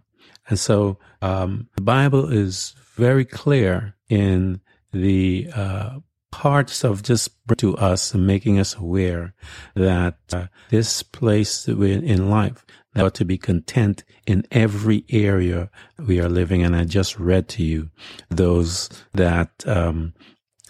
And 0.50 0.58
so 0.58 0.98
um, 1.22 1.70
the 1.76 1.84
Bible 1.84 2.32
is 2.32 2.76
very 2.96 3.24
clear 3.24 3.96
in 4.10 4.62
the 4.92 5.50
uh, 5.56 6.00
parts 6.32 6.84
of 6.84 7.04
just 7.04 7.30
to 7.58 7.78
us 7.78 8.14
and 8.14 8.26
making 8.26 8.58
us 8.58 8.76
aware 8.76 9.34
that 9.76 10.18
uh, 10.34 10.48
this 10.70 11.04
place 11.04 11.66
that 11.66 11.78
we're 11.78 12.02
in 12.02 12.30
life 12.30 12.66
that 12.94 13.06
ought 13.06 13.14
to 13.16 13.26
be 13.26 13.38
content 13.38 14.04
in 14.26 14.46
every 14.52 15.06
area 15.10 15.70
we 15.98 16.20
are 16.20 16.30
living. 16.30 16.64
And 16.64 16.76
I 16.76 16.84
just 16.86 17.20
read 17.20 17.48
to 17.50 17.64
you 17.64 17.90
those 18.30 18.90
that 19.14 19.66
um, 19.68 20.14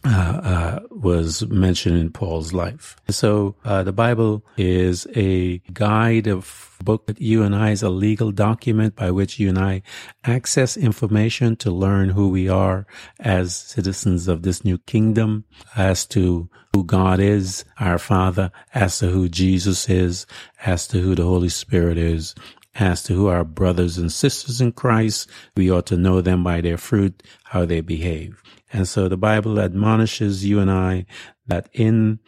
uh, 0.03 0.09
uh, 0.09 0.79
was 0.89 1.45
mentioned 1.47 1.97
in 1.97 2.11
Paul's 2.11 2.53
life. 2.53 2.95
So 3.09 3.55
uh, 3.63 3.83
the 3.83 3.93
Bible 3.93 4.43
is 4.57 5.07
a 5.15 5.59
guide 5.73 6.27
of 6.27 6.71
book 6.83 7.05
that 7.05 7.21
you 7.21 7.43
and 7.43 7.55
I 7.55 7.69
is 7.69 7.83
a 7.83 7.89
legal 7.89 8.31
document 8.31 8.95
by 8.95 9.11
which 9.11 9.39
you 9.39 9.49
and 9.49 9.59
I 9.59 9.83
access 10.23 10.75
information 10.75 11.55
to 11.57 11.69
learn 11.69 12.09
who 12.09 12.29
we 12.29 12.49
are 12.49 12.87
as 13.19 13.55
citizens 13.55 14.27
of 14.27 14.41
this 14.41 14.65
new 14.65 14.79
kingdom, 14.79 15.45
as 15.75 16.05
to 16.07 16.49
who 16.73 16.83
God 16.83 17.19
is, 17.19 17.63
our 17.79 17.99
Father, 17.99 18.51
as 18.73 18.97
to 18.99 19.09
who 19.09 19.29
Jesus 19.29 19.89
is, 19.89 20.25
as 20.65 20.87
to 20.87 20.99
who 20.99 21.15
the 21.15 21.23
Holy 21.23 21.49
Spirit 21.49 21.97
is, 21.97 22.33
as 22.75 23.03
to 23.03 23.13
who 23.13 23.27
our 23.27 23.43
brothers 23.43 23.97
and 23.97 24.11
sisters 24.11 24.61
in 24.61 24.71
Christ. 24.71 25.29
We 25.55 25.69
ought 25.69 25.85
to 25.87 25.97
know 25.97 26.21
them 26.21 26.43
by 26.43 26.61
their 26.61 26.77
fruit, 26.77 27.21
how 27.43 27.65
they 27.65 27.81
behave. 27.81 28.41
And 28.73 28.87
so 28.87 29.07
the 29.07 29.17
Bible 29.17 29.59
admonishes 29.59 30.45
you 30.45 30.59
and 30.59 30.71
I 30.71 31.05
that 31.47 31.69
in, 31.73 32.19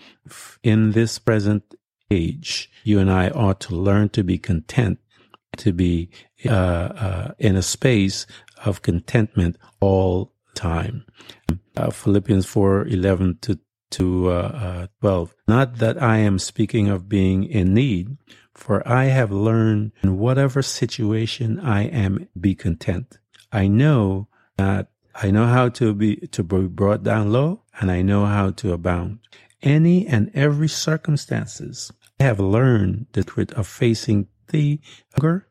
in 0.62 0.92
this 0.92 1.20
present 1.20 1.76
age, 2.12 2.70
you 2.84 3.00
and 3.00 3.10
I 3.10 3.30
ought 3.30 3.60
to 3.62 3.76
learn 3.76 4.10
to 4.10 4.24
be 4.24 4.38
content, 4.38 5.00
to 5.58 5.72
be 5.72 6.10
uh, 6.46 6.50
uh, 6.50 7.32
in 7.40 7.56
a 7.56 7.62
space 7.62 8.26
of 8.66 8.82
contentment 8.82 9.58
all 9.80 10.34
time. 10.56 11.06
Uh, 11.76 11.90
Philippians 11.90 12.46
4 12.46 12.88
11 12.88 13.40
to, 13.42 13.60
to 13.92 14.30
uh, 14.30 14.34
uh, 14.34 14.88
12. 15.02 15.36
Not 15.48 15.78
that 15.78 16.02
I 16.02 16.18
am 16.18 16.40
speaking 16.40 16.90
of 16.90 17.10
being 17.10 17.44
in 17.46 17.74
need, 17.74 18.18
for 18.54 18.88
I 18.88 19.06
have 19.06 19.32
learned 19.32 19.94
in 20.04 20.20
whatever 20.20 20.62
situation 20.62 21.60
I 21.60 21.84
am 21.84 22.28
be 22.40 22.56
content. 22.56 23.18
I 23.52 23.68
know 23.68 24.28
that 24.58 24.90
I 25.16 25.32
know 25.32 25.46
how 25.46 25.70
to 25.70 25.94
be 25.94 26.16
to 26.28 26.44
be 26.44 26.68
brought 26.68 27.04
down 27.04 27.32
low, 27.32 27.64
and 27.80 27.92
I 27.92 28.02
know 28.02 28.26
how 28.26 28.52
to 28.52 28.74
abound. 28.74 29.20
Any 29.62 30.08
and 30.08 30.32
every 30.34 30.68
circumstances, 30.68 31.92
I 32.20 32.24
have 32.24 32.40
learned 32.40 33.08
the 33.14 33.24
trick 33.24 33.52
of 33.54 33.68
facing 33.68 34.28
the 34.50 34.80
hunger, 35.14 35.48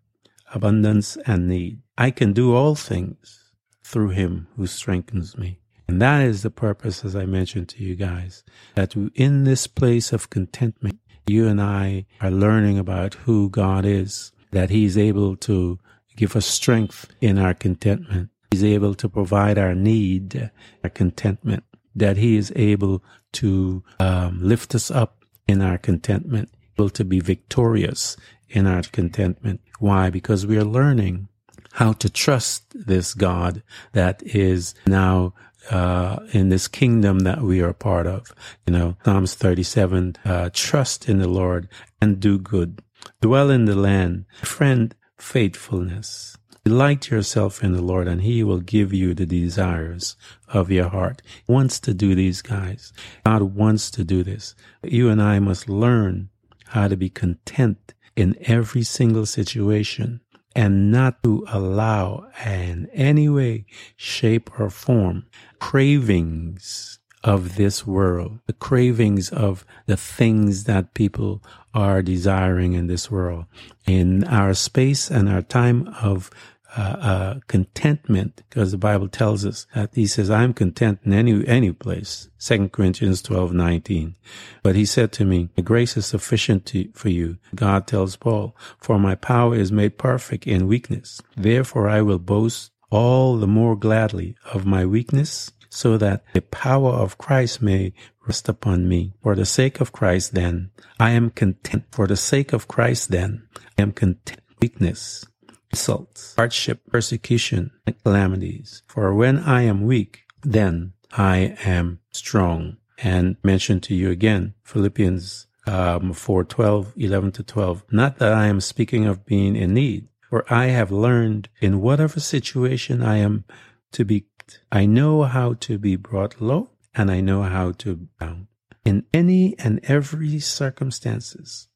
abundance, 0.54 1.16
and 1.26 1.48
need. 1.48 1.80
I 1.96 2.10
can 2.10 2.32
do 2.32 2.54
all 2.54 2.74
things 2.74 3.50
through 3.84 4.10
Him 4.10 4.48
who 4.56 4.66
strengthens 4.66 5.36
me. 5.38 5.60
And 5.88 6.00
that 6.00 6.22
is 6.22 6.42
the 6.42 6.50
purpose, 6.50 7.04
as 7.04 7.14
I 7.14 7.26
mentioned 7.26 7.68
to 7.70 7.84
you 7.84 7.94
guys, 7.94 8.44
that 8.74 8.94
in 9.14 9.44
this 9.44 9.66
place 9.66 10.12
of 10.12 10.30
contentment, 10.30 10.98
you 11.26 11.46
and 11.46 11.60
I 11.60 12.06
are 12.20 12.30
learning 12.30 12.78
about 12.78 13.14
who 13.14 13.48
God 13.48 13.84
is, 13.84 14.32
that 14.50 14.70
He's 14.70 14.98
able 14.98 15.36
to 15.36 15.78
give 16.16 16.34
us 16.36 16.46
strength 16.46 17.12
in 17.20 17.38
our 17.38 17.54
contentment. 17.54 18.30
He's 18.52 18.64
able 18.64 18.94
to 18.96 19.08
provide 19.08 19.56
our 19.56 19.74
need, 19.74 20.50
our 20.84 20.90
contentment, 20.90 21.64
that 21.94 22.18
He 22.18 22.36
is 22.36 22.52
able 22.54 23.02
to 23.32 23.82
um, 23.98 24.40
lift 24.42 24.74
us 24.74 24.90
up 24.90 25.24
in 25.48 25.62
our 25.62 25.78
contentment, 25.78 26.50
able 26.78 26.90
to 26.90 27.02
be 27.02 27.18
victorious 27.18 28.14
in 28.50 28.66
our 28.66 28.82
contentment. 28.82 29.62
Why? 29.78 30.10
Because 30.10 30.46
we 30.46 30.58
are 30.58 30.64
learning 30.64 31.28
how 31.72 31.94
to 31.94 32.10
trust 32.10 32.64
this 32.74 33.14
God 33.14 33.62
that 33.92 34.22
is 34.22 34.74
now 34.86 35.32
uh, 35.70 36.18
in 36.32 36.50
this 36.50 36.68
kingdom 36.68 37.20
that 37.20 37.40
we 37.40 37.62
are 37.62 37.72
part 37.72 38.06
of. 38.06 38.34
You 38.66 38.74
know, 38.74 38.96
Psalms 39.02 39.34
37, 39.34 40.16
uh, 40.26 40.50
trust 40.52 41.08
in 41.08 41.20
the 41.20 41.28
Lord 41.28 41.68
and 42.02 42.20
do 42.20 42.38
good. 42.38 42.82
Dwell 43.22 43.48
in 43.48 43.64
the 43.64 43.76
land. 43.76 44.26
Friend, 44.42 44.94
faithfulness. 45.16 46.36
Delight 46.64 47.10
yourself 47.10 47.64
in 47.64 47.72
the 47.72 47.82
Lord 47.82 48.06
and 48.06 48.22
he 48.22 48.44
will 48.44 48.60
give 48.60 48.92
you 48.92 49.14
the 49.14 49.26
desires 49.26 50.16
of 50.46 50.70
your 50.70 50.88
heart. 50.88 51.20
He 51.44 51.52
wants 51.52 51.80
to 51.80 51.92
do 51.92 52.14
these 52.14 52.40
guys. 52.40 52.92
God 53.26 53.42
wants 53.42 53.90
to 53.92 54.04
do 54.04 54.22
this. 54.22 54.54
You 54.82 55.08
and 55.08 55.20
I 55.20 55.40
must 55.40 55.68
learn 55.68 56.28
how 56.66 56.86
to 56.86 56.96
be 56.96 57.10
content 57.10 57.94
in 58.14 58.36
every 58.42 58.84
single 58.84 59.26
situation 59.26 60.20
and 60.54 60.92
not 60.92 61.22
to 61.24 61.44
allow 61.48 62.28
in 62.44 62.88
any 62.92 63.28
way, 63.28 63.64
shape, 63.96 64.50
or 64.60 64.70
form 64.70 65.26
cravings 65.58 66.98
of 67.24 67.56
this 67.56 67.86
world, 67.86 68.38
the 68.46 68.52
cravings 68.52 69.30
of 69.30 69.64
the 69.86 69.96
things 69.96 70.64
that 70.64 70.94
people 70.94 71.42
are 71.72 72.02
desiring 72.02 72.72
in 72.72 72.86
this 72.86 73.10
world. 73.10 73.46
In 73.86 74.24
our 74.24 74.54
space 74.54 75.10
and 75.10 75.28
our 75.28 75.42
time 75.42 75.88
of 76.02 76.30
uh, 76.76 76.80
uh, 76.80 77.40
contentment, 77.48 78.42
because 78.48 78.72
the 78.72 78.78
Bible 78.78 79.08
tells 79.08 79.44
us 79.44 79.66
that 79.74 79.90
He 79.94 80.06
says, 80.06 80.30
"I'm 80.30 80.54
content 80.54 81.00
in 81.04 81.12
any 81.12 81.46
any 81.46 81.72
place." 81.72 82.28
Second 82.38 82.72
Corinthians 82.72 83.22
twelve 83.22 83.52
nineteen. 83.52 84.16
But 84.62 84.74
He 84.74 84.84
said 84.84 85.12
to 85.12 85.24
me, 85.24 85.50
"The 85.56 85.62
grace 85.62 85.96
is 85.96 86.06
sufficient 86.06 86.66
to, 86.66 86.88
for 86.94 87.08
you." 87.08 87.38
God 87.54 87.86
tells 87.86 88.16
Paul, 88.16 88.56
"For 88.78 88.98
my 88.98 89.14
power 89.14 89.54
is 89.54 89.70
made 89.70 89.98
perfect 89.98 90.46
in 90.46 90.66
weakness. 90.68 91.20
Therefore, 91.36 91.88
I 91.88 92.00
will 92.02 92.18
boast 92.18 92.70
all 92.90 93.36
the 93.36 93.46
more 93.46 93.76
gladly 93.76 94.36
of 94.52 94.66
my 94.66 94.86
weakness." 94.86 95.52
So 95.68 95.96
that 95.96 96.22
the 96.34 96.42
power 96.42 96.92
of 96.92 97.16
Christ 97.16 97.62
may 97.62 97.94
rest 98.26 98.46
upon 98.46 98.88
me. 98.88 99.14
For 99.22 99.34
the 99.34 99.46
sake 99.46 99.80
of 99.80 99.90
Christ, 99.90 100.34
then, 100.34 100.70
I 101.00 101.12
am 101.12 101.30
content. 101.30 101.84
For 101.90 102.06
the 102.06 102.16
sake 102.16 102.52
of 102.52 102.68
Christ, 102.68 103.10
then, 103.10 103.44
I 103.78 103.82
am 103.82 103.92
content. 103.92 104.40
Weakness 104.60 105.24
insults, 105.72 106.34
hardship, 106.36 106.82
persecution, 106.90 107.70
and 107.86 108.00
calamities. 108.02 108.82
For 108.86 109.14
when 109.14 109.38
I 109.38 109.62
am 109.62 109.86
weak, 109.86 110.24
then 110.42 110.92
I 111.10 111.56
am 111.64 112.00
strong. 112.12 112.76
And 112.98 113.36
mention 113.42 113.80
to 113.82 113.94
you 113.94 114.10
again, 114.10 114.54
Philippians 114.62 115.46
um, 115.66 116.12
4, 116.12 116.44
12, 116.44 116.92
11 116.96 117.32
to 117.32 117.42
12. 117.42 117.84
Not 117.90 118.18
that 118.18 118.32
I 118.32 118.46
am 118.46 118.60
speaking 118.60 119.06
of 119.06 119.26
being 119.26 119.56
in 119.56 119.74
need, 119.74 120.08
for 120.28 120.44
I 120.52 120.66
have 120.66 120.92
learned 120.92 121.48
in 121.60 121.80
whatever 121.80 122.20
situation 122.20 123.02
I 123.02 123.18
am 123.18 123.44
to 123.92 124.04
be, 124.04 124.26
I 124.70 124.86
know 124.86 125.22
how 125.22 125.54
to 125.54 125.78
be 125.78 125.96
brought 125.96 126.40
low 126.40 126.70
and 126.94 127.10
I 127.10 127.20
know 127.20 127.42
how 127.42 127.72
to 127.72 128.08
bound. 128.18 128.46
In 128.84 129.04
any 129.12 129.56
and 129.58 129.80
every 129.84 130.38
circumstances, 130.40 131.68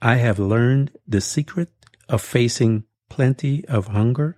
I 0.00 0.16
have 0.16 0.38
learned 0.38 0.92
the 1.06 1.20
secret 1.20 1.70
of 2.08 2.22
facing 2.22 2.84
plenty 3.14 3.64
of 3.66 3.86
hunger, 3.86 4.36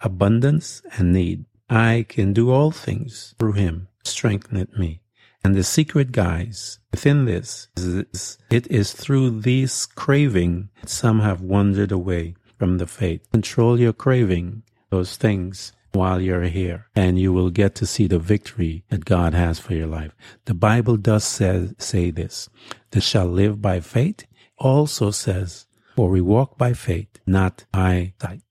abundance, 0.00 0.80
and 0.96 1.12
need. 1.12 1.44
I 1.68 2.06
can 2.08 2.32
do 2.32 2.50
all 2.50 2.70
things 2.70 3.34
through 3.38 3.52
him, 3.52 3.88
strengtheneth 4.04 4.78
me. 4.78 5.02
And 5.44 5.54
the 5.54 5.62
secret, 5.62 6.12
guys, 6.12 6.78
within 6.92 7.26
this 7.26 7.68
is 7.76 8.38
it 8.50 8.66
is 8.68 8.94
through 8.94 9.40
this 9.40 9.84
craving 9.84 10.70
some 10.86 11.20
have 11.20 11.42
wandered 11.42 11.92
away 11.92 12.36
from 12.58 12.78
the 12.78 12.86
faith. 12.86 13.30
Control 13.32 13.78
your 13.78 13.92
craving, 13.92 14.62
those 14.88 15.18
things 15.18 15.74
while 15.92 16.18
you're 16.18 16.44
here, 16.60 16.86
and 16.96 17.18
you 17.18 17.34
will 17.34 17.50
get 17.50 17.74
to 17.74 17.84
see 17.84 18.06
the 18.06 18.18
victory 18.18 18.82
that 18.88 19.04
God 19.04 19.34
has 19.34 19.58
for 19.58 19.74
your 19.74 19.88
life. 19.88 20.12
The 20.46 20.54
Bible 20.54 20.96
does 20.96 21.24
say, 21.24 21.68
say 21.76 22.10
this, 22.10 22.48
that 22.92 23.02
shall 23.02 23.26
live 23.26 23.60
by 23.60 23.80
faith 23.80 24.24
also 24.58 25.10
says 25.10 25.65
for 25.96 26.10
we 26.10 26.20
walk 26.20 26.58
by 26.58 26.74
faith, 26.74 27.08
not 27.26 27.64
by 27.72 28.12
sight. 28.20 28.42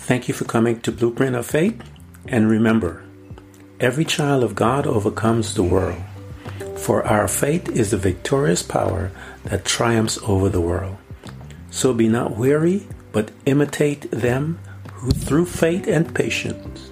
Thank 0.00 0.26
you 0.26 0.34
for 0.34 0.44
coming 0.46 0.80
to 0.80 0.90
Blueprint 0.90 1.36
of 1.36 1.46
Faith. 1.46 1.80
And 2.26 2.50
remember, 2.50 3.04
every 3.78 4.04
child 4.04 4.42
of 4.42 4.56
God 4.56 4.84
overcomes 4.84 5.54
the 5.54 5.62
world. 5.62 6.02
For 6.76 7.06
our 7.06 7.28
faith 7.28 7.68
is 7.68 7.92
the 7.92 7.98
victorious 7.98 8.64
power 8.64 9.12
that 9.44 9.64
triumphs 9.64 10.18
over 10.26 10.48
the 10.48 10.60
world. 10.60 10.96
So 11.70 11.94
be 11.94 12.08
not 12.08 12.36
weary, 12.36 12.88
but 13.12 13.30
imitate 13.46 14.10
them 14.10 14.58
who 14.94 15.12
through 15.12 15.46
faith 15.46 15.86
and 15.86 16.12
patience 16.12 16.90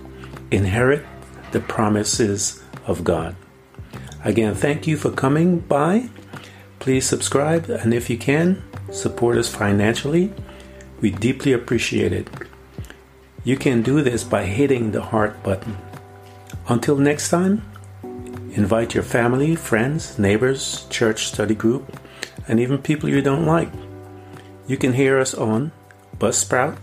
inherit 0.52 1.04
the 1.50 1.60
promises 1.60 2.62
of 2.86 3.04
God. 3.04 3.36
Again, 4.24 4.54
thank 4.54 4.86
you 4.86 4.96
for 4.96 5.10
coming 5.10 5.60
by. 5.60 6.08
Please 6.78 7.06
subscribe, 7.06 7.68
and 7.68 7.92
if 7.94 8.10
you 8.10 8.18
can, 8.18 8.62
support 8.90 9.36
us 9.38 9.54
financially. 9.54 10.32
We 11.00 11.10
deeply 11.10 11.52
appreciate 11.52 12.12
it. 12.12 12.28
You 13.44 13.56
can 13.56 13.82
do 13.82 14.02
this 14.02 14.24
by 14.24 14.44
hitting 14.44 14.90
the 14.90 15.02
heart 15.02 15.42
button. 15.42 15.76
Until 16.68 16.96
next 16.96 17.28
time, 17.28 17.62
invite 18.52 18.94
your 18.94 19.04
family, 19.04 19.54
friends, 19.54 20.18
neighbors, 20.18 20.86
church 20.90 21.26
study 21.26 21.54
group, 21.54 22.00
and 22.48 22.58
even 22.58 22.78
people 22.78 23.08
you 23.08 23.22
don't 23.22 23.46
like. 23.46 23.70
You 24.66 24.76
can 24.76 24.92
hear 24.92 25.18
us 25.18 25.34
on 25.34 25.70
Buzzsprout, 26.18 26.76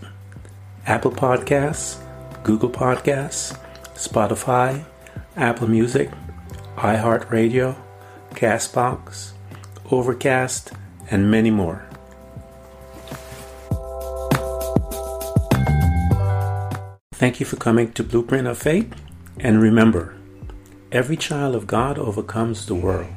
Apple 0.86 1.12
Podcasts, 1.12 2.00
Google 2.42 2.70
Podcasts, 2.70 3.58
Spotify, 3.94 4.84
Apple 5.36 5.68
Music, 5.68 6.10
iHeartRadio, 6.76 7.74
Castbox, 8.34 9.32
Overcast, 9.90 10.72
and 11.10 11.30
many 11.30 11.50
more. 11.50 11.84
Thank 17.14 17.40
you 17.40 17.46
for 17.46 17.56
coming 17.56 17.92
to 17.92 18.04
Blueprint 18.04 18.46
of 18.46 18.58
Faith, 18.58 18.94
and 19.40 19.60
remember, 19.60 20.14
every 20.92 21.16
child 21.16 21.54
of 21.56 21.66
God 21.66 21.98
overcomes 21.98 22.66
the 22.66 22.74
world, 22.74 23.12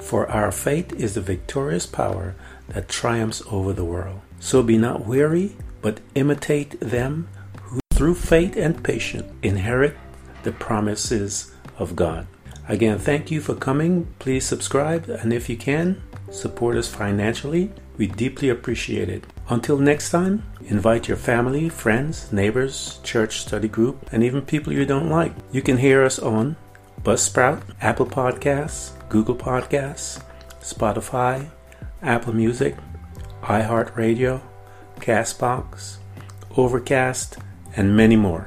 for 0.00 0.28
our 0.28 0.50
faith 0.50 0.92
is 0.94 1.14
the 1.14 1.20
victorious 1.20 1.86
power 1.86 2.34
that 2.68 2.88
triumphs 2.88 3.42
over 3.50 3.72
the 3.72 3.84
world. 3.84 4.20
So 4.40 4.62
be 4.62 4.78
not 4.78 5.06
weary, 5.06 5.56
but 5.80 6.00
imitate 6.16 6.80
them 6.80 7.28
who 7.62 7.78
through 7.92 8.14
faith 8.16 8.56
and 8.56 8.82
patience 8.82 9.32
inherit 9.42 9.96
the 10.46 10.52
promises 10.52 11.52
of 11.78 11.94
God. 11.94 12.26
Again, 12.68 12.98
thank 12.98 13.30
you 13.30 13.40
for 13.40 13.54
coming. 13.54 14.06
Please 14.18 14.46
subscribe, 14.46 15.08
and 15.08 15.32
if 15.32 15.48
you 15.50 15.56
can, 15.56 16.02
support 16.30 16.76
us 16.76 16.88
financially. 16.88 17.72
We 17.98 18.06
deeply 18.06 18.48
appreciate 18.48 19.08
it. 19.08 19.24
Until 19.48 19.78
next 19.78 20.10
time, 20.10 20.44
invite 20.64 21.08
your 21.08 21.16
family, 21.16 21.68
friends, 21.68 22.32
neighbors, 22.32 23.00
church 23.02 23.40
study 23.40 23.68
group, 23.68 24.08
and 24.12 24.22
even 24.22 24.42
people 24.42 24.72
you 24.72 24.86
don't 24.86 25.10
like. 25.10 25.32
You 25.52 25.62
can 25.62 25.78
hear 25.78 26.04
us 26.04 26.18
on 26.18 26.56
Buzzsprout, 27.02 27.62
Apple 27.80 28.06
Podcasts, 28.06 28.92
Google 29.08 29.36
Podcasts, 29.36 30.22
Spotify, 30.60 31.48
Apple 32.02 32.34
Music, 32.34 32.76
iHeartRadio, 33.42 34.40
Castbox, 35.00 35.96
Overcast, 36.56 37.38
and 37.76 37.96
many 37.96 38.16
more. 38.16 38.46